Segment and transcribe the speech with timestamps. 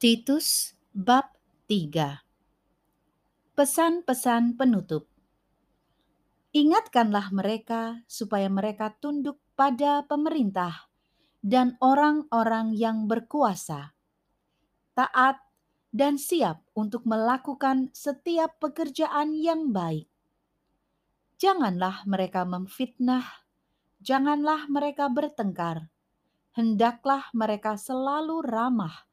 [0.00, 1.28] Titus bab
[1.68, 2.24] 3
[3.52, 5.04] Pesan-pesan penutup
[6.56, 10.88] Ingatkanlah mereka supaya mereka tunduk pada pemerintah
[11.44, 13.92] dan orang-orang yang berkuasa,
[14.96, 15.36] taat
[15.92, 20.08] dan siap untuk melakukan setiap pekerjaan yang baik.
[21.36, 23.44] Janganlah mereka memfitnah,
[24.00, 25.92] janganlah mereka bertengkar,
[26.56, 29.09] hendaklah mereka selalu ramah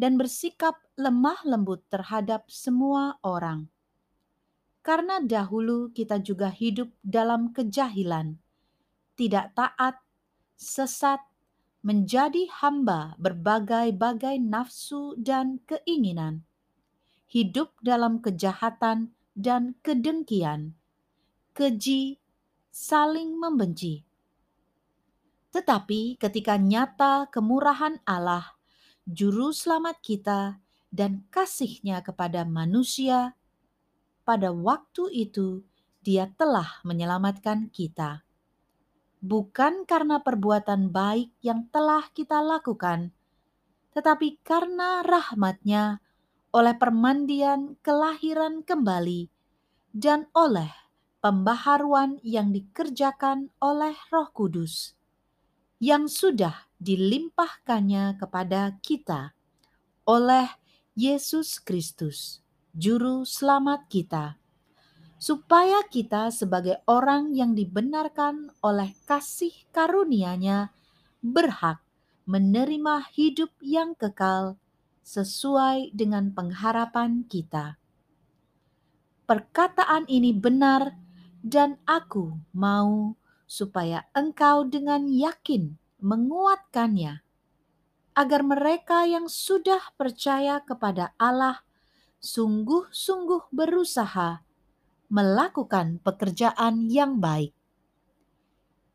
[0.00, 3.68] dan bersikap lemah lembut terhadap semua orang.
[4.80, 8.40] Karena dahulu kita juga hidup dalam kejahilan,
[9.12, 10.00] tidak taat,
[10.56, 11.20] sesat,
[11.84, 16.48] menjadi hamba berbagai-bagai nafsu dan keinginan,
[17.28, 20.76] hidup dalam kejahatan dan kedengkian,
[21.52, 22.16] keji,
[22.72, 24.08] saling membenci.
[25.52, 28.59] Tetapi ketika nyata kemurahan Allah,
[29.08, 30.60] Juru Selamat kita,
[30.92, 33.32] dan kasihnya kepada manusia,
[34.28, 35.64] pada waktu itu
[36.04, 38.20] dia telah menyelamatkan kita.
[39.24, 43.08] Bukan karena perbuatan baik yang telah kita lakukan,
[43.96, 46.04] tetapi karena rahmatnya
[46.52, 49.32] oleh permandian kelahiran kembali
[49.96, 50.70] dan oleh
[51.24, 54.99] pembaharuan yang dikerjakan oleh roh kudus
[55.80, 59.32] yang sudah dilimpahkannya kepada kita
[60.04, 60.44] oleh
[60.92, 62.44] Yesus Kristus
[62.76, 64.36] juru selamat kita,
[65.16, 70.68] supaya kita sebagai orang yang dibenarkan oleh kasih karunia-Nya
[71.24, 71.80] berhak
[72.28, 74.60] menerima hidup yang kekal
[75.00, 77.80] sesuai dengan pengharapan kita.
[79.24, 80.92] Perkataan ini benar
[81.40, 83.16] dan aku mau
[83.50, 87.18] supaya engkau dengan yakin menguatkannya
[88.14, 91.66] agar mereka yang sudah percaya kepada Allah
[92.22, 94.46] sungguh-sungguh berusaha
[95.10, 97.50] melakukan pekerjaan yang baik.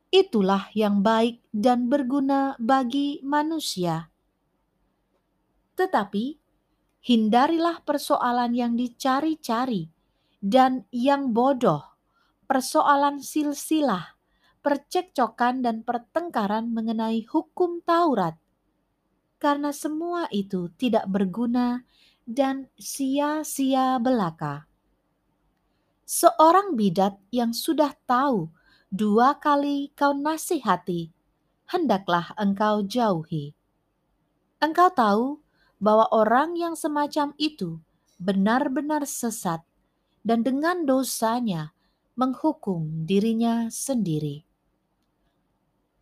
[0.07, 4.07] Itulah yang baik dan berguna bagi manusia.
[5.75, 6.39] Tetapi
[7.03, 9.91] hindarilah persoalan yang dicari-cari
[10.39, 11.83] dan yang bodoh,
[12.47, 14.14] persoalan silsilah,
[14.65, 18.33] percekcokan dan pertengkaran mengenai hukum Taurat.
[19.37, 21.85] Karena semua itu tidak berguna
[22.25, 24.65] dan sia-sia belaka.
[26.09, 28.49] Seorang bidat yang sudah tahu
[28.89, 31.13] dua kali kau nasihati,
[31.69, 33.53] hendaklah engkau jauhi.
[34.57, 35.25] Engkau tahu
[35.77, 37.77] bahwa orang yang semacam itu
[38.17, 39.61] benar-benar sesat
[40.25, 41.77] dan dengan dosanya
[42.17, 44.54] menghukum dirinya sendiri.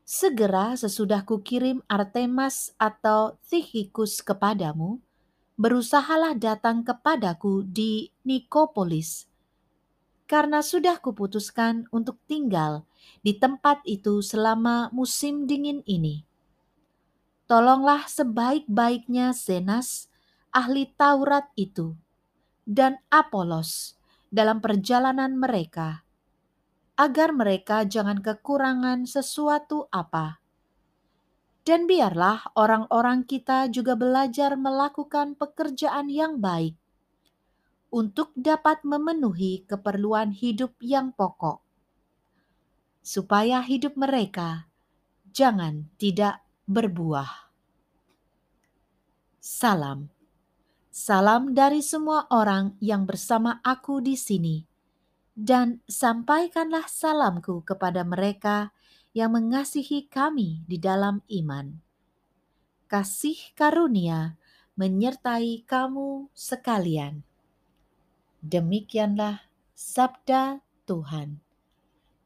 [0.03, 4.99] Segera sesudah kukirim Artemas atau Tychicus kepadamu,
[5.55, 9.31] berusahalah datang kepadaku di Nikopolis,
[10.27, 12.83] karena sudah kuputuskan untuk tinggal
[13.23, 16.27] di tempat itu selama musim dingin ini.
[17.47, 20.11] Tolonglah sebaik-baiknya Zenas,
[20.51, 21.95] ahli Taurat itu,
[22.67, 23.95] dan Apolos
[24.27, 26.03] dalam perjalanan mereka,
[26.93, 30.37] agar mereka jangan kekurangan sesuatu apa.
[31.63, 36.75] Dan biarlah orang-orang kita juga belajar melakukan pekerjaan yang baik
[37.93, 41.63] untuk dapat memenuhi keperluan hidup yang pokok,
[42.99, 44.67] supaya hidup mereka
[45.31, 47.53] jangan tidak berbuah.
[49.39, 50.11] Salam,
[50.91, 54.72] salam dari semua orang yang bersama aku di sini,
[55.33, 58.69] dan sampaikanlah salamku kepada mereka
[59.13, 61.81] yang mengasihi kami di dalam iman.
[62.89, 64.37] Kasih karunia
[64.77, 67.25] menyertai kamu sekalian.
[68.41, 71.41] Demikianlah sabda Tuhan.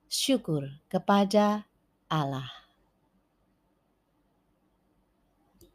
[0.08, 1.68] Syukur kepada
[2.08, 2.67] Allah.